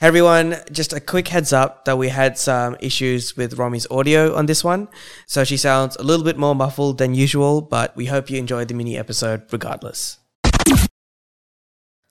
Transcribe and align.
Hey 0.00 0.06
everyone, 0.06 0.56
just 0.72 0.94
a 0.94 0.98
quick 0.98 1.28
heads 1.28 1.52
up 1.52 1.84
that 1.84 1.98
we 1.98 2.08
had 2.08 2.38
some 2.38 2.74
issues 2.80 3.36
with 3.36 3.58
Romi's 3.58 3.86
audio 3.90 4.34
on 4.34 4.46
this 4.46 4.64
one, 4.64 4.88
so 5.26 5.44
she 5.44 5.58
sounds 5.58 5.94
a 5.96 6.02
little 6.02 6.24
bit 6.24 6.38
more 6.38 6.54
muffled 6.54 6.96
than 6.96 7.14
usual, 7.14 7.60
but 7.60 7.94
we 7.94 8.06
hope 8.06 8.30
you 8.30 8.38
enjoyed 8.38 8.68
the 8.68 8.72
mini 8.72 8.96
episode 8.96 9.42
regardless. 9.52 10.16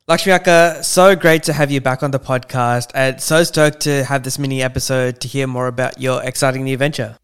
Lakshmi 0.07 0.33
Akka, 0.33 0.83
so 0.83 1.15
great 1.15 1.41
to 1.41 1.54
have 1.54 1.71
you 1.71 1.81
back 1.81 2.04
on 2.04 2.12
the 2.12 2.20
podcast, 2.20 2.91
and 2.94 3.20
so 3.20 3.43
stoked 3.43 3.79
to 3.79 4.03
have 4.03 4.21
this 4.21 4.37
mini 4.37 4.61
episode 4.61 5.19
to 5.21 5.27
hear 5.27 5.47
more 5.47 5.65
about 5.65 5.99
your 5.99 6.23
exciting 6.23 6.65
new 6.65 6.77
venture. 6.77 7.17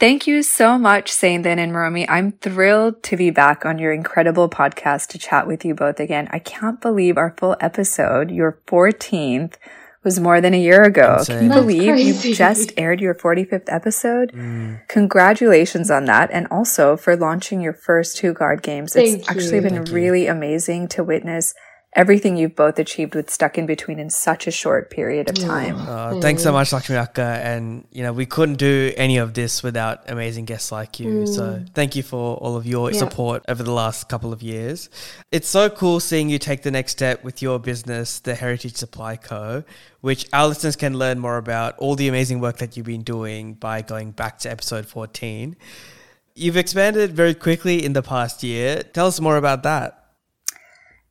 Thank 0.00 0.26
you 0.26 0.42
so 0.42 0.76
much, 0.76 1.10
Sainthan 1.12 1.58
and 1.58 1.74
Romi. 1.74 2.08
I'm 2.08 2.32
thrilled 2.32 3.02
to 3.04 3.16
be 3.16 3.30
back 3.30 3.64
on 3.64 3.78
your 3.78 3.92
incredible 3.92 4.48
podcast 4.50 5.08
to 5.08 5.18
chat 5.18 5.46
with 5.46 5.64
you 5.64 5.74
both 5.74 6.00
again. 6.00 6.28
I 6.32 6.40
can't 6.40 6.80
believe 6.80 7.16
our 7.16 7.34
full 7.38 7.56
episode, 7.60 8.30
your 8.30 8.58
14th, 8.66 9.54
was 10.02 10.18
more 10.18 10.40
than 10.40 10.52
a 10.52 10.60
year 10.60 10.82
ago. 10.82 11.16
Insane. 11.20 11.36
Can 11.36 11.44
you 11.44 11.48
That's 11.50 11.60
believe 11.60 11.88
crazy. 11.92 12.28
you 12.28 12.34
just 12.34 12.72
aired 12.76 13.00
your 13.00 13.14
45th 13.14 13.68
episode? 13.68 14.32
Mm. 14.32 14.86
Congratulations 14.88 15.90
on 15.90 16.04
that. 16.06 16.30
And 16.32 16.48
also 16.50 16.96
for 16.96 17.16
launching 17.16 17.60
your 17.60 17.72
first 17.72 18.16
two 18.16 18.34
guard 18.34 18.62
games. 18.62 18.94
it's 18.96 19.12
Thank 19.12 19.30
actually 19.30 19.60
been 19.60 19.76
Thank 19.76 19.88
you. 19.88 19.94
really 19.94 20.26
amazing 20.26 20.88
to 20.88 21.04
witness 21.04 21.54
everything 21.94 22.36
you've 22.36 22.56
both 22.56 22.78
achieved 22.78 23.14
with 23.14 23.30
Stuck 23.30 23.56
in 23.56 23.66
Between 23.66 23.98
in 23.98 24.10
such 24.10 24.46
a 24.46 24.50
short 24.50 24.90
period 24.90 25.28
of 25.28 25.36
time. 25.36 25.76
Uh, 25.78 26.20
thanks 26.20 26.42
so 26.42 26.52
much, 26.52 26.72
Lakshmi 26.72 26.96
Akka. 26.96 27.22
And, 27.42 27.86
you 27.92 28.02
know, 28.02 28.12
we 28.12 28.26
couldn't 28.26 28.56
do 28.56 28.92
any 28.96 29.16
of 29.18 29.34
this 29.34 29.62
without 29.62 30.10
amazing 30.10 30.44
guests 30.44 30.72
like 30.72 30.98
you. 30.98 31.26
So 31.26 31.64
thank 31.74 31.94
you 31.94 32.02
for 32.02 32.36
all 32.36 32.56
of 32.56 32.66
your 32.66 32.90
Yeah. 32.90 32.98
support 32.98 33.44
over 33.48 33.62
the 33.62 33.72
last 33.72 34.08
couple 34.08 34.32
of 34.32 34.42
years. 34.42 34.88
It's 35.30 35.48
so 35.48 35.70
cool 35.70 36.00
seeing 36.00 36.28
you 36.28 36.38
take 36.38 36.62
the 36.62 36.70
next 36.70 36.92
step 36.92 37.22
with 37.22 37.40
your 37.40 37.58
business, 37.58 38.18
the 38.18 38.34
Heritage 38.34 38.76
Supply 38.76 39.16
Co., 39.16 39.62
which 40.00 40.26
our 40.32 40.48
listeners 40.48 40.76
can 40.76 40.98
learn 40.98 41.18
more 41.18 41.36
about 41.38 41.76
all 41.78 41.94
the 41.96 42.08
amazing 42.08 42.40
work 42.40 42.58
that 42.58 42.76
you've 42.76 42.86
been 42.86 43.02
doing 43.02 43.54
by 43.54 43.82
going 43.82 44.10
back 44.10 44.38
to 44.40 44.50
episode 44.50 44.86
14. 44.86 45.56
You've 46.34 46.56
expanded 46.56 47.12
very 47.12 47.32
quickly 47.34 47.84
in 47.84 47.92
the 47.92 48.02
past 48.02 48.42
year. 48.42 48.82
Tell 48.82 49.06
us 49.06 49.20
more 49.20 49.36
about 49.36 49.62
that. 49.62 50.03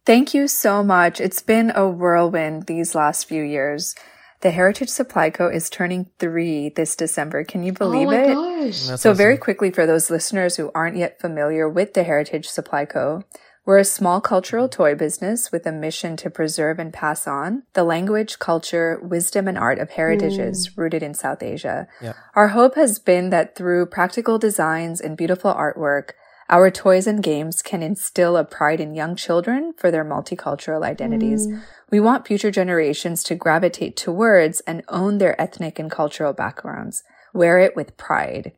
Thank 0.05 0.33
you 0.33 0.47
so 0.47 0.83
much. 0.83 1.21
It's 1.21 1.41
been 1.41 1.71
a 1.75 1.87
whirlwind 1.87 2.65
these 2.65 2.93
last 2.93 3.25
few 3.25 3.41
years. 3.41 3.95
The 4.41 4.51
Heritage 4.51 4.89
Supply 4.89 5.29
Co. 5.29 5.47
is 5.47 5.69
turning 5.69 6.09
three 6.19 6.67
this 6.67 6.97
December. 6.97 7.45
Can 7.45 7.63
you 7.63 7.71
oh 7.71 7.75
believe 7.75 8.07
oh 8.09 8.11
my 8.11 8.23
it? 8.23 8.33
gosh. 8.33 8.87
That's 8.87 9.01
So, 9.01 9.13
very 9.13 9.37
quickly, 9.37 9.71
for 9.71 9.85
those 9.85 10.09
listeners 10.09 10.57
who 10.57 10.69
aren't 10.75 10.97
yet 10.97 11.21
familiar 11.21 11.69
with 11.69 11.93
the 11.93 12.03
Heritage 12.03 12.49
Supply 12.49 12.83
Co., 12.83 13.23
we're 13.65 13.77
a 13.77 13.85
small 13.85 14.19
cultural 14.19 14.67
mm-hmm. 14.67 14.75
toy 14.75 14.95
business 14.95 15.53
with 15.53 15.65
a 15.65 15.71
mission 15.71 16.17
to 16.17 16.29
preserve 16.29 16.79
and 16.79 16.91
pass 16.91 17.25
on 17.25 17.63
the 17.73 17.85
language, 17.85 18.39
culture, 18.39 18.99
wisdom, 19.01 19.47
and 19.47 19.57
art 19.57 19.79
of 19.79 19.91
heritages 19.91 20.67
mm. 20.67 20.77
rooted 20.77 21.01
in 21.01 21.13
South 21.13 21.41
Asia. 21.41 21.87
Yeah. 22.01 22.13
Our 22.35 22.49
hope 22.49 22.75
has 22.75 22.99
been 22.99 23.29
that 23.29 23.55
through 23.55 23.85
practical 23.85 24.37
designs 24.37 24.99
and 24.99 25.15
beautiful 25.15 25.53
artwork, 25.53 26.11
our 26.53 26.69
toys 26.69 27.07
and 27.07 27.23
games 27.23 27.63
can 27.63 27.81
instill 27.81 28.37
a 28.37 28.45
pride 28.45 28.79
in 28.79 28.93
young 28.93 29.15
children 29.15 29.73
for 29.75 29.89
their 29.89 30.05
multicultural 30.05 30.83
identities. 30.83 31.47
Mm. 31.47 31.63
We 31.89 31.99
want 31.99 32.27
future 32.27 32.51
generations 32.51 33.23
to 33.23 33.33
gravitate 33.33 33.97
towards 33.97 34.59
and 34.61 34.83
own 34.87 35.17
their 35.17 35.39
ethnic 35.41 35.79
and 35.79 35.89
cultural 35.89 36.31
backgrounds. 36.31 37.03
Wear 37.33 37.57
it 37.57 37.75
with 37.75 37.97
pride. 37.97 38.51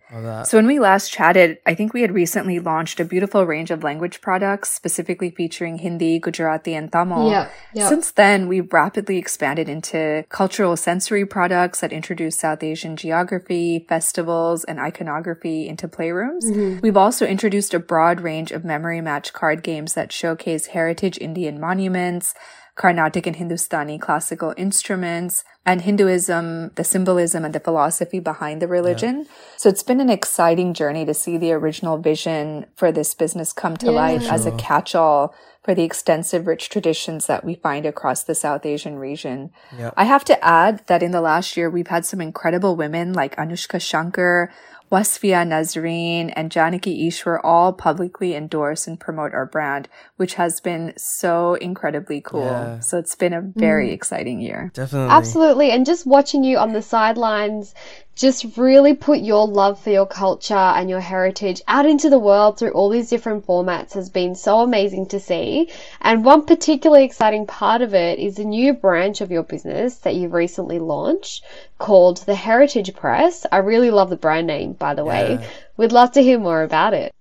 So 0.44 0.58
when 0.58 0.68
we 0.68 0.80
last 0.80 1.09
chatted, 1.09 1.59
I 1.66 1.73
think 1.76 1.94
we 1.94 2.02
had 2.02 2.12
recently 2.12 2.59
launched 2.59 3.00
a 3.00 3.06
beautiful 3.06 3.45
range 3.45 3.72
of 3.72 3.84
language 3.84 4.20
products, 4.20 4.70
specifically 4.70 5.30
featuring 5.30 5.78
Hindi, 5.78 6.20
Gujarati, 6.20 6.73
and 6.73 6.92
Tamil. 6.92 7.30
Yeah, 7.31 7.50
yeah. 7.73 7.88
Since 7.88 8.12
then, 8.12 8.50
we've 8.50 8.72
rapidly 8.73 9.18
expanded 9.18 9.70
into 9.70 10.26
cultural 10.28 10.76
sensory 10.76 11.26
products 11.26 11.80
that 11.80 11.94
introduce 11.94 12.38
South 12.38 12.64
Asian 12.64 12.98
geography, 12.98 13.86
festivals, 13.88 14.66
and 14.66 14.78
iconography 14.78 15.70
into 15.70 15.88
playrooms. 15.88 16.44
Mm-hmm. 16.44 16.80
We've 16.81 16.98
also 16.98 17.25
introduced 17.25 17.74
a 17.74 17.80
broad 17.80 18.19
range 18.19 18.52
of 18.52 18.66
memory 18.66 19.00
match 19.00 19.31
card 19.31 19.63
games 19.63 19.94
that 19.94 20.12
showcase 20.12 20.68
heritage 20.68 21.18
Indian 21.19 21.59
monuments, 21.62 22.34
Carnatic 22.75 23.25
and 23.25 23.38
Hindustani 23.38 23.97
classical 23.97 24.53
instruments, 24.58 25.44
and 25.66 25.81
Hinduism, 25.81 26.72
the 26.75 26.84
symbolism 26.84 27.46
and 27.46 27.56
the 27.56 27.59
philosophy 27.59 28.19
behind 28.19 28.62
the 28.62 28.68
religion. 28.68 29.28
So 29.58 29.69
it's 29.69 29.81
been 29.81 30.02
an 30.02 30.09
exciting 30.09 30.74
journey 30.74 31.06
to 31.06 31.13
see 31.13 31.38
the 31.38 31.53
original 31.53 31.97
vision 31.97 32.66
for 32.75 32.91
this 32.91 33.16
business 33.16 33.53
come 33.53 33.78
to 33.78 33.88
Yeah. 33.88 33.91
life 33.91 34.30
as 34.30 34.46
a 34.46 34.52
catch-all 34.52 35.34
for 35.66 35.74
the 35.74 35.84
extensive 35.84 36.46
rich 36.46 36.70
traditions 36.70 37.26
that 37.26 37.44
we 37.44 37.56
find 37.56 37.88
across 37.88 38.22
the 38.22 38.36
South 38.36 38.68
Asian 38.68 39.00
region. 39.00 39.50
Yeah. 39.76 39.90
I 39.98 40.03
have 40.03 40.24
to 40.26 40.46
add 40.46 40.86
that 40.86 41.02
in 41.02 41.09
the 41.09 41.22
last 41.22 41.58
year, 41.58 41.72
we've 41.72 41.88
had 41.88 42.06
some 42.06 42.22
incredible 42.22 42.76
women 42.76 43.14
like 43.14 43.36
Anoushka 43.36 43.81
Shankar, 43.81 44.54
Wasfia 44.92 45.44
Nazreen, 45.44 46.31
and 46.36 46.52
Janaki 46.52 47.09
Easwar 47.09 47.40
all 47.44 47.74
publicly 47.74 48.36
endorse 48.36 48.86
and 48.86 49.00
promote 49.00 49.34
our 49.34 49.48
brand, 49.48 49.90
which 50.18 50.36
has 50.36 50.59
been 50.59 50.94
so 50.98 51.56
incredibly 51.56 52.22
cool. 52.22 52.46
Yeah. 52.46 52.80
So 52.81 53.00
it's 53.00 53.16
been 53.16 53.34
a 53.34 53.42
very 53.42 53.90
mm. 53.90 53.94
exciting 53.94 54.42
year. 54.42 54.70
Definitely. 54.75 55.09
Absolutely. 55.09 55.72
And 55.72 55.84
just 55.84 56.06
watching 56.06 56.44
you 56.44 56.59
on 56.59 56.74
the 56.74 56.84
sidelines 56.84 57.74
just 58.16 58.58
really 58.58 58.94
put 58.94 59.20
your 59.20 59.46
love 59.48 59.80
for 59.80 59.90
your 59.90 60.06
culture 60.06 60.53
and 60.53 60.90
your 60.90 61.02
heritage 61.02 61.62
out 61.68 61.86
into 61.86 62.09
the 62.09 62.20
world 62.20 62.58
through 62.58 62.72
all 62.72 62.90
these 62.90 63.09
different 63.09 63.46
formats 63.46 63.94
has 63.94 64.09
been 64.09 64.36
so 64.36 64.59
amazing 64.59 65.06
to 65.08 65.20
see. 65.20 65.70
And 66.02 66.24
one 66.24 66.46
particularly 66.46 67.04
exciting 67.04 67.46
part 67.46 67.81
of 67.81 67.94
it 67.94 68.20
is 68.20 68.40
a 68.40 68.46
new 68.46 68.74
branch 68.74 69.22
of 69.22 69.31
your 69.31 69.44
business 69.44 69.98
that 70.00 70.16
you've 70.16 70.34
recently 70.34 70.80
launched 70.80 71.44
called 71.78 72.18
the 72.25 72.36
Heritage 72.36 72.94
Press. 72.96 73.46
I 73.52 73.58
really 73.58 73.92
love 73.92 74.09
the 74.09 74.16
brand 74.16 74.48
name, 74.48 74.74
by 74.74 74.94
the 74.94 75.06
way. 75.06 75.38
Yeah. 75.40 75.48
We'd 75.78 75.92
love 75.92 76.12
to 76.14 76.22
hear 76.22 76.40
more 76.40 76.64
about 76.64 76.94
it. 76.94 77.15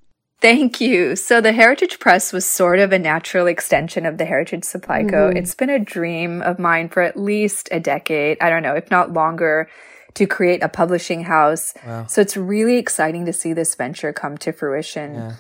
Thank 0.44 0.78
you. 0.78 1.16
So 1.16 1.40
the 1.40 1.52
Heritage 1.52 1.98
Press 1.98 2.30
was 2.30 2.44
sort 2.44 2.78
of 2.78 2.92
a 2.92 2.98
natural 2.98 3.46
extension 3.46 4.04
of 4.04 4.18
the 4.18 4.26
Heritage 4.26 4.64
Supply 4.64 5.02
Co. 5.02 5.28
Mm-hmm. 5.28 5.38
It's 5.38 5.54
been 5.54 5.70
a 5.70 5.78
dream 5.78 6.42
of 6.42 6.58
mine 6.58 6.90
for 6.90 7.00
at 7.00 7.16
least 7.16 7.70
a 7.72 7.80
decade. 7.80 8.36
I 8.42 8.50
don't 8.50 8.62
know, 8.62 8.74
if 8.74 8.90
not 8.90 9.14
longer, 9.14 9.70
to 10.12 10.26
create 10.26 10.62
a 10.62 10.68
publishing 10.68 11.24
house. 11.24 11.72
Wow. 11.86 12.04
So 12.08 12.20
it's 12.20 12.36
really 12.36 12.76
exciting 12.76 13.24
to 13.24 13.32
see 13.32 13.54
this 13.54 13.74
venture 13.74 14.12
come 14.12 14.36
to 14.36 14.52
fruition. 14.52 15.34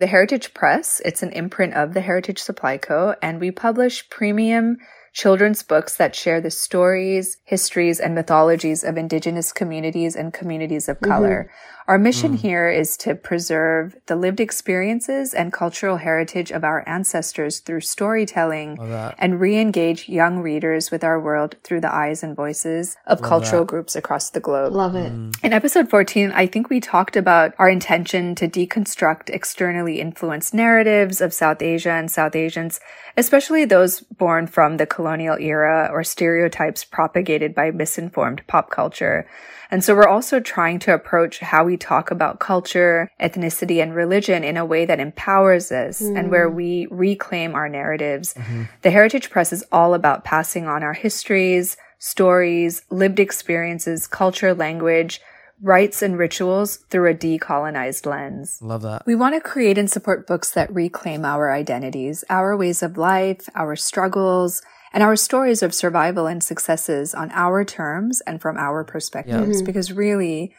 The 0.00 0.08
Heritage 0.08 0.52
Press, 0.54 1.00
it's 1.04 1.22
an 1.22 1.30
imprint 1.30 1.74
of 1.74 1.94
the 1.94 2.00
Heritage 2.00 2.40
Supply 2.40 2.78
Co. 2.78 3.14
and 3.22 3.38
we 3.38 3.52
publish 3.52 4.10
premium 4.10 4.78
children's 5.12 5.62
books 5.62 5.96
that 5.96 6.16
share 6.16 6.40
the 6.40 6.50
stories, 6.50 7.38
histories, 7.44 8.00
and 8.00 8.14
mythologies 8.14 8.82
of 8.82 8.96
indigenous 8.96 9.52
communities 9.52 10.16
and 10.16 10.34
communities 10.34 10.88
of 10.88 10.96
mm-hmm. 10.96 11.10
color. 11.12 11.50
Our 11.88 11.96
mission 11.96 12.34
here 12.34 12.68
is 12.68 12.98
to 12.98 13.14
preserve 13.14 13.96
the 14.08 14.14
lived 14.14 14.40
experiences 14.40 15.32
and 15.32 15.50
cultural 15.50 15.96
heritage 15.96 16.50
of 16.50 16.62
our 16.62 16.86
ancestors 16.86 17.60
through 17.60 17.80
storytelling 17.80 18.78
and 19.18 19.40
re-engage 19.40 20.06
young 20.06 20.40
readers 20.40 20.90
with 20.90 21.02
our 21.02 21.18
world 21.18 21.56
through 21.64 21.80
the 21.80 21.90
eyes 21.92 22.22
and 22.22 22.36
voices 22.36 22.98
of 23.06 23.22
cultural 23.22 23.64
groups 23.64 23.96
across 23.96 24.28
the 24.28 24.38
globe. 24.38 24.74
Love 24.74 24.96
it. 24.96 25.10
In 25.42 25.54
episode 25.54 25.88
14, 25.88 26.30
I 26.32 26.46
think 26.46 26.68
we 26.68 26.78
talked 26.78 27.16
about 27.16 27.54
our 27.58 27.70
intention 27.70 28.34
to 28.34 28.46
deconstruct 28.46 29.30
externally 29.30 29.98
influenced 29.98 30.52
narratives 30.52 31.22
of 31.22 31.32
South 31.32 31.62
Asia 31.62 31.92
and 31.92 32.10
South 32.10 32.36
Asians, 32.36 32.80
especially 33.16 33.64
those 33.64 34.00
born 34.00 34.46
from 34.46 34.76
the 34.76 34.84
colonial 34.84 35.38
era 35.38 35.88
or 35.90 36.04
stereotypes 36.04 36.84
propagated 36.84 37.54
by 37.54 37.70
misinformed 37.70 38.42
pop 38.46 38.68
culture. 38.68 39.26
And 39.70 39.84
so 39.84 39.94
we're 39.94 40.08
also 40.08 40.40
trying 40.40 40.78
to 40.80 40.94
approach 40.94 41.40
how 41.40 41.64
we 41.64 41.77
talk 41.78 42.10
about 42.10 42.40
culture, 42.40 43.10
ethnicity, 43.20 43.82
and 43.82 43.94
religion 43.94 44.44
in 44.44 44.56
a 44.56 44.64
way 44.64 44.84
that 44.84 45.00
empowers 45.00 45.72
us 45.72 46.00
and 46.00 46.30
where 46.30 46.48
hmm. 46.48 46.56
we 46.56 46.86
reclaim 46.90 47.54
our 47.54 47.68
narratives. 47.68 48.34
Mm-hmm. 48.34 48.64
The 48.82 48.90
Heritage 48.90 49.30
Press 49.30 49.52
is 49.52 49.64
all 49.72 49.94
about 49.94 50.24
passing 50.24 50.66
on 50.66 50.82
our 50.82 50.92
histories, 50.92 51.76
stories, 51.98 52.82
lived 52.90 53.18
experiences, 53.18 54.06
culture, 54.06 54.54
language, 54.54 55.20
rites, 55.60 56.02
and 56.02 56.18
rituals 56.18 56.76
through 56.90 57.10
a 57.10 57.14
decolonized 57.14 58.06
lens. 58.06 58.60
Love 58.62 58.82
that. 58.82 59.04
We 59.06 59.14
want 59.14 59.34
to 59.34 59.40
create 59.40 59.78
and 59.78 59.90
support 59.90 60.26
books 60.26 60.50
that 60.52 60.72
reclaim 60.72 61.24
our 61.24 61.52
identities, 61.52 62.24
our 62.30 62.56
ways 62.56 62.82
of 62.82 62.96
life, 62.96 63.48
our 63.54 63.74
struggles, 63.74 64.62
and 64.92 65.02
our 65.02 65.16
stories 65.16 65.62
of 65.62 65.74
survival 65.74 66.26
and 66.26 66.42
successes 66.42 67.14
on 67.14 67.30
our 67.32 67.64
terms 67.64 68.20
and 68.22 68.40
from 68.40 68.56
our 68.56 68.84
perspectives, 68.84 69.58
mm-hmm. 69.58 69.66
because 69.66 69.92
really, 69.92 70.54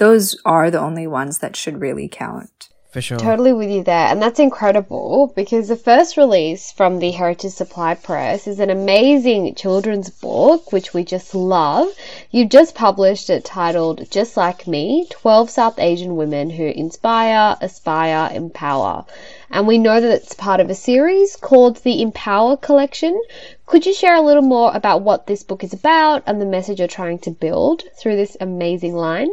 those 0.00 0.34
are 0.46 0.70
the 0.70 0.80
only 0.80 1.06
ones 1.06 1.40
that 1.40 1.54
should 1.54 1.78
really 1.78 2.08
count. 2.08 2.70
For 2.90 3.02
sure. 3.02 3.18
Totally 3.18 3.52
with 3.52 3.70
you 3.70 3.84
there. 3.84 4.08
And 4.08 4.20
that's 4.20 4.40
incredible 4.40 5.32
because 5.36 5.68
the 5.68 5.76
first 5.76 6.16
release 6.16 6.72
from 6.72 6.98
the 6.98 7.12
Heritage 7.12 7.52
Supply 7.52 7.94
Press 7.94 8.48
is 8.48 8.58
an 8.58 8.70
amazing 8.70 9.54
children's 9.54 10.08
book, 10.08 10.72
which 10.72 10.92
we 10.92 11.04
just 11.04 11.34
love. 11.34 11.86
You've 12.32 12.48
just 12.48 12.74
published 12.74 13.30
it 13.30 13.44
titled 13.44 14.10
Just 14.10 14.36
Like 14.36 14.66
Me 14.66 15.06
12 15.10 15.50
South 15.50 15.78
Asian 15.78 16.16
Women 16.16 16.50
Who 16.50 16.64
Inspire, 16.64 17.56
Aspire, 17.60 18.30
Empower. 18.34 19.04
And 19.50 19.68
we 19.68 19.78
know 19.78 20.00
that 20.00 20.10
it's 20.10 20.34
part 20.34 20.60
of 20.60 20.70
a 20.70 20.74
series 20.74 21.36
called 21.36 21.76
the 21.84 22.02
Empower 22.02 22.56
Collection, 22.56 23.20
Could 23.66 23.86
you 23.86 23.94
share 23.94 24.16
a 24.16 24.22
little 24.22 24.42
more 24.42 24.74
about 24.74 25.02
what 25.02 25.26
this 25.26 25.44
book 25.44 25.62
is 25.62 25.74
about 25.74 26.24
and 26.26 26.40
the 26.40 26.46
message 26.46 26.78
you're 26.78 26.88
trying 26.88 27.18
to 27.20 27.30
build 27.30 27.84
through 28.00 28.16
this 28.16 28.36
amazing 28.40 28.94
line? 28.96 29.28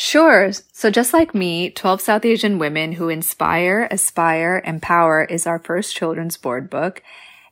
Sure. 0.00 0.52
So 0.52 0.92
just 0.92 1.12
like 1.12 1.34
me, 1.34 1.70
12 1.70 2.00
South 2.00 2.24
Asian 2.24 2.60
Women 2.60 2.92
Who 2.92 3.08
Inspire, 3.08 3.88
Aspire, 3.90 4.62
Empower 4.64 5.24
is 5.24 5.44
our 5.44 5.58
first 5.58 5.96
children's 5.96 6.36
board 6.36 6.70
book. 6.70 7.02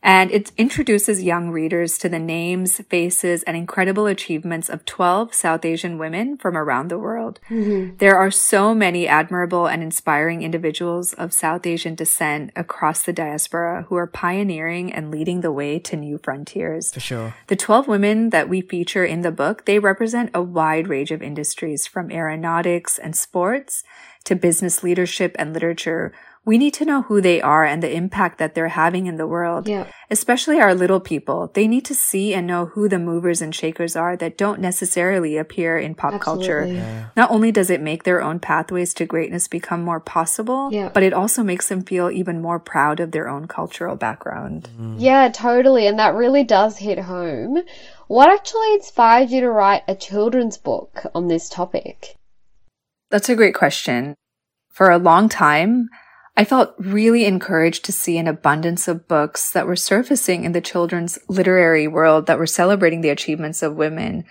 And 0.07 0.31
it 0.31 0.53
introduces 0.57 1.25
young 1.25 1.51
readers 1.51 1.99
to 1.99 2.09
the 2.09 2.21
names, 2.21 2.81
faces, 2.89 3.43
and 3.43 3.57
incredible 3.57 4.07
achievements 4.07 4.69
of 4.69 4.85
12 4.85 5.35
South 5.35 5.65
Asian 5.65 5.99
women 5.99 6.37
from 6.37 6.57
around 6.57 6.89
the 6.89 6.99
world. 6.99 7.41
Mm-hmm. 7.51 7.97
There 7.97 8.17
are 8.17 8.31
so 8.31 8.73
many 8.73 9.09
admirable 9.09 9.67
and 9.67 9.83
inspiring 9.83 10.43
individuals 10.43 11.13
of 11.13 11.33
South 11.33 11.67
Asian 11.67 11.97
descent 11.97 12.53
across 12.55 13.03
the 13.03 13.13
diaspora 13.13 13.87
who 13.89 13.97
are 13.97 14.07
pioneering 14.07 14.93
and 14.93 15.11
leading 15.11 15.41
the 15.41 15.51
way 15.51 15.81
to 15.81 15.97
new 15.97 16.19
frontiers. 16.19 16.93
For 16.93 17.01
sure. 17.01 17.35
The 17.49 17.57
12 17.57 17.89
women 17.89 18.31
that 18.31 18.49
we 18.49 18.61
feature 18.61 19.05
in 19.05 19.23
the 19.23 19.33
book, 19.33 19.65
they 19.65 19.81
represent 19.81 20.31
a 20.33 20.41
wide 20.41 20.87
range 20.87 21.11
of 21.11 21.21
industries 21.21 21.89
from 21.89 22.13
aeronautics 22.13 22.97
and 22.97 23.17
sports 23.17 23.83
to 24.23 24.37
business 24.37 24.85
leadership 24.85 25.35
and 25.37 25.53
literature 25.53 26.13
we 26.47 26.59
need 26.59 26.73
to 26.75 26.85
know 26.85 27.03
who 27.03 27.21
they 27.21 27.43
are 27.43 27.65
and 27.65 27.83
the 27.83 27.93
impact 27.93 28.39
that 28.39 28.55
they're 28.55 28.69
having 28.69 29.07
in 29.07 29.17
the 29.17 29.27
world. 29.27 29.69
Yeah. 29.69 29.91
Especially 30.11 30.61
our 30.61 30.77
little 30.77 31.01
people. 31.01 31.51
They 31.53 31.67
need 31.67 31.85
to 31.87 31.95
see 31.95 32.33
and 32.33 32.47
know 32.47 32.67
who 32.67 32.89
the 32.89 33.01
movers 33.01 33.43
and 33.43 33.53
shakers 33.53 33.97
are 33.97 34.17
that 34.19 34.39
don't 34.39 34.61
necessarily 34.61 35.37
appear 35.37 35.77
in 35.77 35.97
pop 35.97 36.15
Absolutely. 36.15 36.47
culture. 36.47 36.65
Yeah. 36.67 37.07
Not 37.17 37.33
only 37.33 37.51
does 37.51 37.69
it 37.69 37.81
make 37.83 38.05
their 38.05 38.23
own 38.23 38.39
pathways 38.39 38.95
to 38.95 39.05
greatness 39.07 39.49
become 39.49 39.83
more 39.83 39.99
possible, 39.99 40.69
Yeah. 40.73 40.91
but 40.95 41.03
it 41.03 41.13
also 41.13 41.43
makes 41.43 41.69
them 41.69 41.83
feel 41.83 42.13
even 42.13 42.41
more 42.41 42.61
proud 42.61 43.01
of 43.01 43.11
their 43.11 43.29
own 43.29 43.49
cultural 43.49 43.97
background. 43.97 44.69
Mm. 44.81 44.95
Yeah, 44.99 45.29
totally. 45.31 45.89
And 45.89 45.99
that 45.99 46.15
really 46.15 46.45
does 46.45 46.79
hit 46.79 47.01
home. 47.01 47.59
What 48.07 48.31
actually 48.33 48.73
inspired 48.75 49.31
you 49.31 49.41
to 49.41 49.51
write 49.51 49.83
a 49.89 49.97
children's 49.97 50.59
book 50.59 51.07
on 51.13 51.27
this 51.27 51.49
topic? 51.49 52.15
That's 53.11 53.29
a 53.29 53.35
great 53.35 53.57
question. 53.57 54.15
For 54.71 54.91
a 54.91 54.99
long 54.99 55.29
time, 55.29 55.89
I 56.37 56.45
felt 56.45 56.75
really 56.79 57.25
encouraged 57.25 57.85
to 57.87 57.93
see 57.93 58.19
an 58.19 58.27
abundance 58.27 58.89
of 58.89 59.09
books 59.09 59.51
that 59.53 59.67
were 59.67 59.77
surfacing 59.77 60.45
in 60.45 60.53
the 60.53 60.61
children's 60.61 61.19
literary 61.29 61.89
world 61.89 62.27
that 62.27 62.39
were 62.39 62.47
celebrating 62.47 63.01
the 63.01 63.09
achievements 63.09 63.63
of 63.63 63.75
women. 63.75 64.25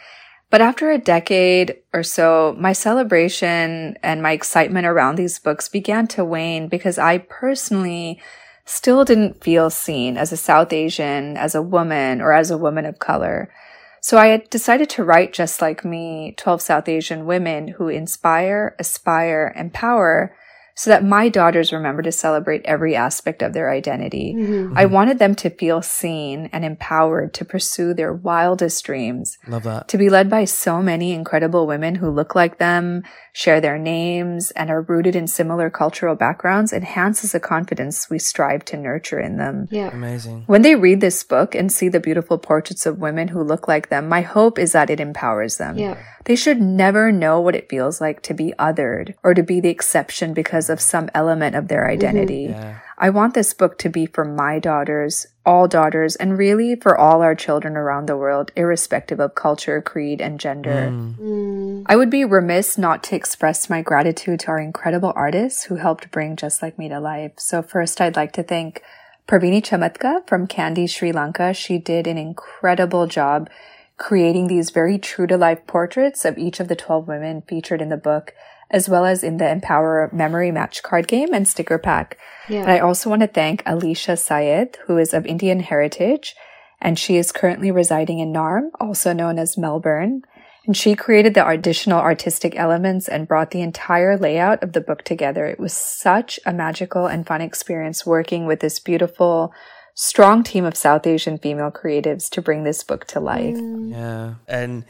But 0.51 0.61
after 0.61 0.91
a 0.91 0.99
decade 0.99 1.77
or 1.93 2.03
so, 2.03 2.55
my 2.59 2.73
celebration 2.73 3.97
and 4.03 4.21
my 4.21 4.33
excitement 4.33 4.85
around 4.85 5.15
these 5.15 5.39
books 5.39 5.67
began 5.67 6.05
to 6.09 6.23
wane 6.23 6.67
because 6.67 6.99
I 6.99 7.17
personally 7.17 8.21
still 8.65 9.03
didn't 9.03 9.43
feel 9.43 9.71
seen 9.71 10.15
as 10.15 10.31
a 10.31 10.37
South 10.37 10.71
Asian, 10.71 11.37
as 11.37 11.55
a 11.55 11.61
woman, 11.61 12.21
or 12.21 12.33
as 12.33 12.51
a 12.51 12.57
woman 12.57 12.85
of 12.85 12.99
color. 12.99 13.51
So 13.99 14.19
I 14.19 14.27
had 14.27 14.49
decided 14.51 14.91
to 14.91 15.03
write 15.03 15.33
just 15.33 15.59
like 15.59 15.83
me, 15.83 16.35
12 16.37 16.61
South 16.61 16.87
Asian 16.87 17.25
women 17.25 17.69
who 17.69 17.87
inspire, 17.87 18.75
aspire, 18.77 19.51
empower 19.55 20.35
so 20.75 20.89
that 20.89 21.05
my 21.05 21.29
daughters 21.29 21.71
remember 21.71 22.01
to 22.01 22.11
celebrate 22.11 22.61
every 22.65 22.95
aspect 22.95 23.41
of 23.41 23.53
their 23.53 23.71
identity. 23.71 24.35
Mm-hmm. 24.37 24.77
I 24.77 24.85
wanted 24.85 25.19
them 25.19 25.33
to 25.35 25.49
feel 25.49 25.81
seen 25.81 26.49
and 26.51 26.65
empowered 26.65 27.33
to 27.35 27.45
pursue 27.45 27.93
their 27.93 28.13
wildest 28.13 28.83
dreams, 28.83 29.37
Love 29.47 29.63
that. 29.63 29.87
to 29.87 29.97
be 29.97 30.09
led 30.09 30.29
by 30.29 30.43
so 30.43 30.81
many 30.81 31.13
incredible 31.13 31.65
women 31.65 31.95
who 31.95 32.09
look 32.09 32.35
like 32.35 32.57
them, 32.57 33.03
share 33.31 33.61
their 33.61 33.77
names, 33.77 34.51
and 34.51 34.69
are 34.69 34.81
rooted 34.81 35.15
in 35.15 35.27
similar 35.27 35.69
cultural 35.69 36.15
backgrounds 36.15 36.73
enhances 36.73 37.31
the 37.31 37.39
confidence 37.39 38.09
we 38.09 38.19
strive 38.19 38.65
to 38.65 38.77
nurture 38.77 39.19
in 39.19 39.37
them. 39.37 39.67
Yeah. 39.71 39.91
Amazing. 39.91 40.43
When 40.47 40.61
they 40.61 40.75
read 40.75 40.99
this 40.99 41.23
book 41.23 41.55
and 41.55 41.71
see 41.71 41.87
the 41.87 41.99
beautiful 42.01 42.37
portraits 42.37 42.85
of 42.85 42.99
women 42.99 43.29
who 43.29 43.41
look 43.41 43.67
like 43.67 43.87
them, 43.89 44.09
my 44.09 44.21
hope 44.21 44.59
is 44.59 44.73
that 44.73 44.89
it 44.89 44.99
empowers 44.99 45.57
them. 45.57 45.77
Yeah. 45.77 45.97
They 46.25 46.35
should 46.35 46.59
never 46.59 47.11
know 47.11 47.39
what 47.39 47.55
it 47.55 47.69
feels 47.69 48.01
like 48.01 48.23
to 48.23 48.33
be 48.33 48.53
othered 48.57 49.13
or 49.23 49.33
to 49.35 49.43
be 49.43 49.59
the 49.59 49.69
exception 49.69 50.33
because 50.33 50.64
of 50.69 50.81
some 50.81 51.09
element 51.13 51.55
of 51.55 51.67
their 51.67 51.89
identity. 51.89 52.47
Yeah. 52.49 52.79
I 52.97 53.09
want 53.09 53.33
this 53.33 53.53
book 53.53 53.77
to 53.79 53.89
be 53.89 54.05
for 54.05 54.23
my 54.23 54.57
daughters, 54.57 55.27
all 55.45 55.67
daughters, 55.67 56.15
and 56.15 56.37
really 56.37 56.75
for 56.75 56.97
all 56.97 57.21
our 57.21 57.35
children 57.35 57.75
around 57.75 58.07
the 58.07 58.15
world, 58.15 58.51
irrespective 58.55 59.19
of 59.19 59.35
culture, 59.35 59.81
creed, 59.81 60.21
and 60.21 60.39
gender. 60.39 60.89
Mm. 60.91 61.83
I 61.87 61.95
would 61.97 62.09
be 62.09 62.23
remiss 62.23 62.77
not 62.77 63.03
to 63.03 63.15
express 63.15 63.69
my 63.69 63.81
gratitude 63.81 64.39
to 64.41 64.47
our 64.47 64.59
incredible 64.59 65.11
artists 65.15 65.65
who 65.65 65.75
helped 65.75 66.09
bring 66.11 66.37
Just 66.37 66.61
Like 66.61 66.79
Me 66.79 66.87
to 66.87 66.99
life. 66.99 67.33
So 67.37 67.61
first, 67.61 67.99
I'd 67.99 68.15
like 68.15 68.31
to 68.33 68.43
thank 68.43 68.81
Pravini 69.27 69.61
Chamatka 69.61 70.25
from 70.27 70.47
Kandy, 70.47 70.89
Sri 70.89 71.11
Lanka. 71.11 71.53
She 71.53 71.77
did 71.77 72.07
an 72.07 72.17
incredible 72.17 73.07
job 73.07 73.49
creating 73.97 74.47
these 74.47 74.69
very 74.69 74.97
true 74.97 75.27
to 75.27 75.37
life 75.37 75.65
portraits 75.67 76.25
of 76.25 76.37
each 76.37 76.59
of 76.59 76.67
the 76.67 76.75
12 76.75 77.07
women 77.07 77.41
featured 77.41 77.81
in 77.81 77.89
the 77.89 77.97
book, 77.97 78.33
as 78.71 78.89
well 78.89 79.05
as 79.05 79.23
in 79.23 79.37
the 79.37 79.49
Empower 79.49 80.09
memory 80.11 80.51
match 80.51 80.83
card 80.83 81.07
game 81.07 81.33
and 81.33 81.47
sticker 81.47 81.77
pack. 81.77 82.17
Yeah. 82.49 82.61
And 82.61 82.71
I 82.71 82.79
also 82.79 83.09
want 83.09 83.21
to 83.21 83.27
thank 83.27 83.63
Alicia 83.65 84.17
Syed, 84.17 84.77
who 84.85 84.97
is 84.97 85.13
of 85.13 85.25
Indian 85.25 85.59
heritage, 85.59 86.35
and 86.81 86.99
she 86.99 87.17
is 87.17 87.31
currently 87.31 87.71
residing 87.71 88.19
in 88.19 88.33
Naarm, 88.33 88.69
also 88.79 89.13
known 89.13 89.39
as 89.39 89.57
Melbourne. 89.57 90.21
And 90.65 90.75
she 90.75 90.95
created 90.95 91.35
the 91.35 91.47
additional 91.47 91.99
artistic 91.99 92.55
elements 92.55 93.07
and 93.07 93.27
brought 93.27 93.51
the 93.51 93.61
entire 93.61 94.17
layout 94.17 94.63
of 94.63 94.73
the 94.73 94.81
book 94.81 95.03
together. 95.03 95.45
It 95.45 95.59
was 95.59 95.73
such 95.73 96.39
a 96.45 96.51
magical 96.51 97.05
and 97.05 97.25
fun 97.25 97.41
experience 97.41 98.05
working 98.05 98.47
with 98.47 98.61
this 98.61 98.79
beautiful, 98.79 99.53
strong 99.93 100.43
team 100.43 100.65
of 100.65 100.75
South 100.75 101.05
Asian 101.05 101.37
female 101.37 101.71
creatives 101.71 102.29
to 102.31 102.41
bring 102.41 102.63
this 102.63 102.83
book 102.83 103.05
to 103.07 103.19
life. 103.19 103.55
Mm. 103.55 103.91
Yeah. 103.91 104.33
And, 104.47 104.85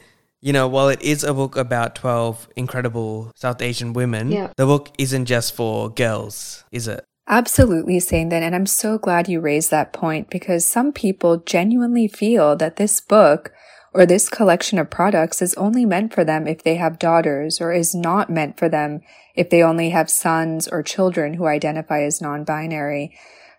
you 0.46 0.52
know, 0.52 0.68
while 0.68 0.88
it 0.88 1.02
is 1.02 1.24
a 1.24 1.34
book 1.34 1.56
about 1.56 1.96
12 1.96 2.48
incredible 2.54 3.32
South 3.34 3.60
Asian 3.60 3.92
women, 3.92 4.30
Yeah. 4.30 4.50
the 4.56 4.64
book 4.64 4.90
isn't 4.96 5.24
just 5.26 5.56
for 5.56 5.90
girls, 5.90 6.62
is 6.70 6.86
it? 6.86 7.02
Absolutely, 7.28 7.98
saying 7.98 8.28
that. 8.28 8.44
And 8.44 8.54
I'm 8.54 8.66
so 8.66 8.96
glad 8.96 9.28
you 9.28 9.40
raised 9.40 9.72
that 9.72 9.92
point 9.92 10.30
because 10.30 10.64
some 10.64 10.92
people 10.92 11.38
genuinely 11.38 12.06
feel 12.06 12.54
that 12.62 12.76
this 12.76 13.00
book 13.00 13.50
or 13.92 14.06
this 14.06 14.28
collection 14.28 14.78
of 14.78 14.88
products 14.88 15.42
is 15.42 15.54
only 15.54 15.84
meant 15.84 16.14
for 16.14 16.22
them 16.22 16.46
if 16.46 16.62
they 16.62 16.76
have 16.76 17.00
daughters 17.00 17.60
or 17.60 17.72
is 17.72 17.92
not 17.92 18.30
meant 18.30 18.56
for 18.56 18.68
them 18.68 19.00
if 19.34 19.50
they 19.50 19.64
only 19.64 19.90
have 19.90 20.08
sons 20.08 20.68
or 20.68 20.80
children 20.84 21.34
who 21.34 21.46
identify 21.46 22.02
as 22.02 22.22
non-binary. 22.22 23.10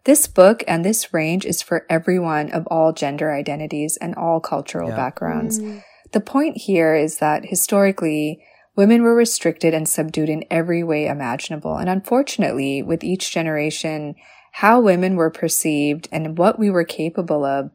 This 0.06 0.25
book 0.25 0.63
and 0.69 0.86
this 0.86 1.13
range 1.13 1.44
is 1.45 1.62
for 1.62 1.86
everyone 1.90 2.50
of 2.51 2.66
all 2.68 2.94
gender 2.94 3.33
identities 3.33 3.98
and 4.00 4.16
all 4.16 4.40
cultural 4.40 4.88
Yeah. 4.88 4.95
backgrounds. 4.95 5.60
Mm. 5.60 5.83
The 6.11 6.21
point 6.21 6.57
here 6.57 6.95
is 6.95 7.18
that 7.19 7.45
historically, 7.45 8.40
women 8.76 9.02
were 9.02 9.16
restricted 9.16 9.73
and 9.73 9.87
subdued 9.87 10.30
in 10.30 10.45
every 10.49 10.83
way 10.83 11.07
imaginable. 11.07 11.78
And 11.78 11.90
unfortunately, 11.90 12.81
with 12.81 13.04
each 13.04 13.31
generation, 13.31 14.16
how 14.54 14.80
women 14.80 15.16
were 15.16 15.30
perceived 15.30 16.07
and 16.11 16.37
what 16.37 16.57
we 16.57 16.69
were 16.69 16.83
capable 16.83 17.44
of 17.44 17.71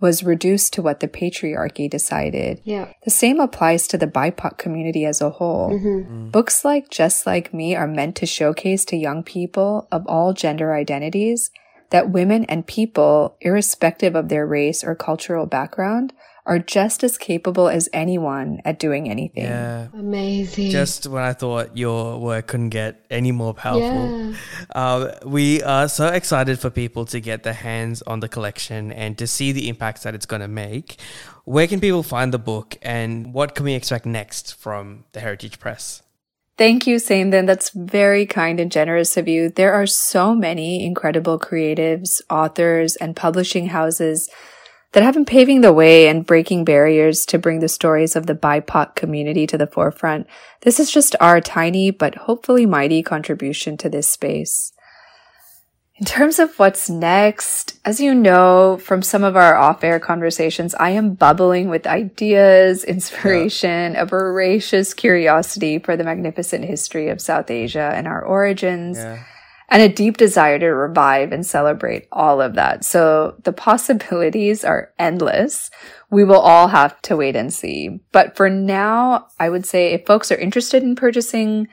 was 0.00 0.22
reduced 0.22 0.74
to 0.74 0.82
what 0.82 1.00
the 1.00 1.08
patriarchy 1.08 1.88
decided. 1.88 2.60
Yeah. 2.64 2.92
The 3.04 3.10
same 3.10 3.40
applies 3.40 3.88
to 3.88 3.98
the 3.98 4.06
BIPOC 4.06 4.58
community 4.58 5.06
as 5.06 5.22
a 5.22 5.30
whole. 5.30 5.70
Mm-hmm. 5.70 6.30
Books 6.30 6.64
like 6.64 6.90
Just 6.90 7.26
Like 7.26 7.54
Me 7.54 7.74
are 7.74 7.86
meant 7.86 8.16
to 8.16 8.26
showcase 8.26 8.84
to 8.86 8.96
young 8.96 9.22
people 9.22 9.88
of 9.90 10.06
all 10.06 10.34
gender 10.34 10.74
identities 10.74 11.50
that 11.90 12.10
women 12.10 12.44
and 12.44 12.66
people, 12.66 13.36
irrespective 13.40 14.14
of 14.14 14.28
their 14.28 14.46
race 14.46 14.84
or 14.84 14.94
cultural 14.94 15.46
background, 15.46 16.12
are 16.46 16.60
just 16.60 17.02
as 17.02 17.18
capable 17.18 17.68
as 17.68 17.88
anyone 17.92 18.60
at 18.64 18.78
doing 18.78 19.10
anything. 19.10 19.44
Yeah. 19.44 19.88
Amazing. 19.92 20.70
Just 20.70 21.06
when 21.08 21.22
I 21.22 21.32
thought 21.32 21.76
your 21.76 22.18
work 22.18 22.46
couldn't 22.46 22.70
get 22.70 23.04
any 23.10 23.32
more 23.32 23.52
powerful. 23.52 24.32
yeah. 24.32 24.34
Um, 24.74 25.10
we 25.24 25.62
are 25.64 25.88
so 25.88 26.06
excited 26.06 26.60
for 26.60 26.70
people 26.70 27.04
to 27.06 27.20
get 27.20 27.42
their 27.42 27.52
hands 27.52 28.00
on 28.02 28.20
the 28.20 28.28
collection 28.28 28.92
and 28.92 29.18
to 29.18 29.26
see 29.26 29.50
the 29.50 29.68
impacts 29.68 30.04
that 30.04 30.14
it's 30.14 30.26
going 30.26 30.42
to 30.42 30.48
make. 30.48 31.00
Where 31.44 31.66
can 31.66 31.80
people 31.80 32.04
find 32.04 32.32
the 32.32 32.38
book 32.38 32.78
and 32.80 33.34
what 33.34 33.54
can 33.56 33.64
we 33.64 33.74
expect 33.74 34.06
next 34.06 34.54
from 34.54 35.04
the 35.12 35.20
Heritage 35.20 35.58
Press? 35.58 36.02
Thank 36.56 36.86
you, 36.86 36.96
Sainthan. 36.96 37.46
That's 37.46 37.70
very 37.70 38.24
kind 38.24 38.60
and 38.60 38.72
generous 38.72 39.16
of 39.16 39.28
you. 39.28 39.50
There 39.50 39.74
are 39.74 39.86
so 39.86 40.34
many 40.34 40.86
incredible 40.86 41.38
creatives, 41.38 42.22
authors, 42.30 42.96
and 42.96 43.14
publishing 43.14 43.66
houses 43.66 44.30
that 44.96 45.02
have 45.02 45.12
been 45.12 45.26
paving 45.26 45.60
the 45.60 45.74
way 45.74 46.08
and 46.08 46.24
breaking 46.24 46.64
barriers 46.64 47.26
to 47.26 47.38
bring 47.38 47.60
the 47.60 47.68
stories 47.68 48.16
of 48.16 48.26
the 48.26 48.34
BIPOC 48.34 48.94
community 48.94 49.46
to 49.46 49.58
the 49.58 49.66
forefront. 49.66 50.26
This 50.62 50.80
is 50.80 50.90
just 50.90 51.14
our 51.20 51.38
tiny 51.38 51.90
but 51.90 52.14
hopefully 52.14 52.64
mighty 52.64 53.02
contribution 53.02 53.76
to 53.76 53.90
this 53.90 54.08
space. 54.08 54.72
In 55.96 56.06
terms 56.06 56.38
of 56.38 56.58
what's 56.58 56.88
next, 56.88 57.78
as 57.84 58.00
you 58.00 58.14
know 58.14 58.78
from 58.78 59.02
some 59.02 59.22
of 59.22 59.36
our 59.36 59.54
off 59.54 59.84
air 59.84 60.00
conversations, 60.00 60.74
I 60.76 60.90
am 60.90 61.12
bubbling 61.12 61.68
with 61.68 61.86
ideas, 61.86 62.82
inspiration, 62.82 63.96
a 63.96 64.06
voracious 64.06 64.94
curiosity 64.94 65.78
for 65.78 65.98
the 65.98 66.04
magnificent 66.04 66.64
history 66.64 67.10
of 67.10 67.20
South 67.20 67.50
Asia 67.50 67.92
and 67.94 68.06
our 68.06 68.22
origins. 68.22 68.96
Yeah. 68.96 69.22
And 69.68 69.82
a 69.82 69.88
deep 69.88 70.16
desire 70.16 70.58
to 70.58 70.66
revive 70.66 71.32
and 71.32 71.44
celebrate 71.44 72.06
all 72.12 72.40
of 72.40 72.54
that. 72.54 72.84
So 72.84 73.34
the 73.42 73.52
possibilities 73.52 74.64
are 74.64 74.92
endless. 74.98 75.70
We 76.10 76.24
will 76.24 76.40
all 76.40 76.68
have 76.68 77.00
to 77.02 77.16
wait 77.16 77.36
and 77.36 77.52
see. 77.52 78.00
But 78.12 78.36
for 78.36 78.48
now, 78.48 79.26
I 79.40 79.48
would 79.48 79.66
say 79.66 79.92
if 79.92 80.06
folks 80.06 80.30
are 80.30 80.36
interested 80.36 80.82
in 80.82 80.94
purchasing 80.94 81.68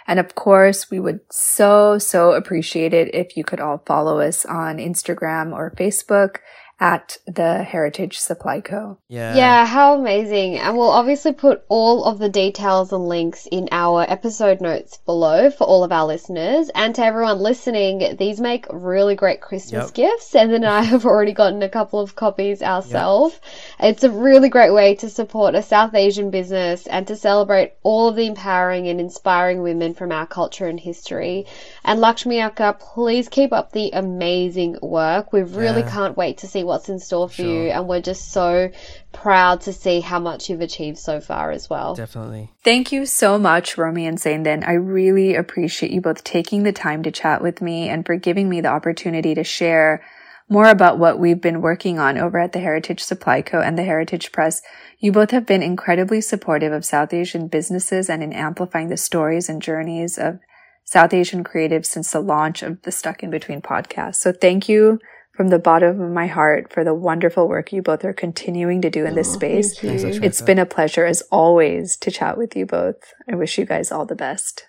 And 0.05 0.19
of 0.19 0.35
course, 0.35 0.91
we 0.91 0.99
would 0.99 1.21
so, 1.31 1.97
so 1.97 2.33
appreciate 2.33 2.93
it 2.93 3.15
if 3.15 3.37
you 3.37 3.45
could 3.45 3.61
all 3.61 3.81
follow 3.85 4.19
us 4.19 4.45
on 4.45 4.75
Instagram 4.75 5.53
or 5.53 5.71
Facebook 5.71 6.39
at 6.77 7.17
the 7.25 7.63
Heritage 7.63 8.17
Supply 8.17 8.60
Co. 8.60 8.98
Yeah. 9.08 9.34
Yeah, 9.36 9.65
how 9.65 9.98
amazing. 9.98 10.58
And 10.60 10.75
we'll 10.75 10.89
obviously 10.89 11.32
put 11.32 11.63
all 11.70 12.03
of 12.03 12.20
the 12.20 12.27
details 12.27 12.91
and 12.91 13.08
links 13.08 13.48
in 13.50 13.70
our 13.72 14.01
episode 14.01 14.60
notes 14.60 14.98
below 15.05 15.50
for 15.51 15.63
all 15.63 15.86
of 15.86 15.94
our 15.94 16.05
listeners. 16.05 16.70
And 16.75 16.94
to 16.96 17.05
everyone 17.05 17.39
listening, 17.39 18.17
these 18.17 18.41
make 18.41 18.65
really 18.70 19.15
great 19.15 19.39
Christmas 19.39 19.86
Yep. 19.86 19.94
gifts. 19.94 20.36
And 20.36 20.51
then 20.51 20.65
I 20.65 20.82
have 20.84 21.05
already 21.05 21.32
gotten 21.32 21.63
a 21.63 21.70
couple 21.70 22.01
of 22.01 22.15
copies 22.15 22.62
ourselves. 22.62 23.39
It's 23.79 24.03
a 24.03 24.12
really 24.12 24.50
great 24.50 24.72
way 24.74 24.96
to 24.96 25.10
support 25.10 25.55
a 25.55 25.63
South 25.63 25.94
Asian 25.96 26.29
business 26.29 26.88
and 26.88 27.08
to 27.08 27.15
celebrate 27.15 27.72
all 27.84 28.10
of 28.10 28.17
the 28.17 28.27
empowering 28.27 28.89
and 28.89 29.00
inspiring 29.00 29.62
women 29.62 29.94
from 29.94 30.12
our 30.12 30.27
culture 30.27 30.67
and 30.67 30.79
history. 30.79 31.46
And 31.86 32.01
Lakshmi 32.01 32.39
Akka, 32.41 32.75
please 32.79 33.29
keep 33.29 33.53
up 33.53 33.72
the 33.72 33.91
amazing 33.94 34.75
work. 34.82 35.32
We 35.32 35.44
really 35.44 35.82
Yeah. 35.82 35.89
can't 35.91 36.17
wait 36.17 36.39
to 36.39 36.48
see 36.48 36.64
what's 36.65 36.89
in 36.89 37.00
store 37.00 37.29
for 37.29 37.36
Sure. 37.36 37.45
you. 37.45 37.69
And 37.69 37.88
we're 37.88 38.01
just 38.01 38.31
so 38.31 38.69
proud 39.12 39.62
to 39.62 39.74
see 39.74 40.01
how 40.01 40.19
much 40.19 40.50
you've 40.50 40.62
achieved 40.62 40.98
so 40.98 41.19
far 41.22 41.51
as 41.51 41.69
well. 41.69 41.95
Definitely. 41.95 42.51
Thank 42.63 42.91
you 42.91 43.05
so 43.05 43.38
much, 43.38 43.77
Romi 43.77 44.05
and 44.05 44.17
Sainthan. 44.17 44.67
I 44.67 44.74
really 44.74 45.36
appreciate 45.36 45.91
you 45.91 46.01
both 46.01 46.24
taking 46.24 46.63
the 46.63 46.74
time 46.74 47.03
to 47.03 47.12
chat 47.12 47.41
with 47.41 47.62
me 47.62 47.89
and 47.89 48.05
for 48.05 48.17
giving 48.17 48.50
me 48.50 48.62
the 48.62 48.69
opportunity 48.69 49.36
to 49.36 49.43
share 49.43 50.03
more 50.48 50.67
about 50.67 51.00
what 51.00 51.17
we've 51.17 51.41
been 51.41 51.62
working 51.62 51.98
on 51.98 52.17
over 52.17 52.39
at 52.39 52.51
the 52.53 52.60
Heritage 52.60 53.01
Supply 53.01 53.41
Co. 53.41 53.60
and 53.62 53.77
the 53.77 53.84
Heritage 53.84 54.31
Press. 54.31 54.62
You 55.00 55.12
both 55.12 55.31
have 55.31 55.45
been 55.45 55.63
incredibly 55.63 56.22
supportive 56.22 56.72
of 56.72 56.86
South 56.86 57.13
Asian 57.13 57.48
businesses 57.48 58.10
and 58.10 58.22
in 58.22 58.31
amplifying 58.31 58.89
the 58.89 58.98
stories 58.98 59.50
and 59.50 59.62
journeys 59.62 60.17
of 60.17 60.39
South 60.84 61.15
Asian 61.15 61.43
creatives 61.43 61.88
since 61.88 62.12
the 62.12 62.19
launch 62.19 62.62
of 62.62 62.79
the 62.84 62.91
Stuck 62.91 63.24
in 63.24 63.31
Between 63.31 63.60
podcast. 63.60 64.15
So 64.15 64.31
thank 64.31 64.69
you 64.69 65.00
from 65.36 65.50
the 65.50 65.60
bottom 65.60 66.00
of 66.00 66.12
my 66.12 66.27
heart 66.27 66.72
for 66.72 66.84
the 66.84 66.94
wonderful 66.94 67.48
work 67.48 67.74
you 67.74 67.82
both 67.82 68.06
are 68.06 68.13
continuing 68.13 68.82
to 68.82 68.89
do 68.89 69.06
in 69.06 69.15
this 69.15 69.32
space. 69.32 69.77
Thank 69.77 70.01
you. 70.01 70.22
It's 70.24 70.42
been 70.42 70.60
a 70.60 70.65
pleasure 70.65 71.06
as 71.06 71.22
always 71.32 71.98
to 71.98 72.12
chat 72.12 72.38
with 72.38 72.56
you 72.56 72.65
both. 72.65 73.13
I 73.30 73.36
wish 73.36 73.58
you 73.58 73.65
guys 73.65 73.92
all 73.92 74.06
the 74.06 74.15
best. 74.15 74.65